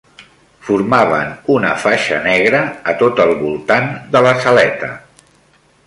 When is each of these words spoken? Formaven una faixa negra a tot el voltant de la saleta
Formaven 0.67 1.35
una 1.57 1.73
faixa 1.83 2.19
negra 2.23 2.63
a 2.93 2.97
tot 3.03 3.23
el 3.27 3.35
voltant 3.45 3.95
de 4.17 4.27
la 4.29 4.37
saleta 4.47 4.95